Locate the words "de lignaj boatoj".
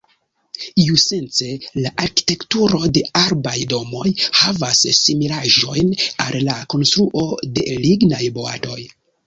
7.61-8.83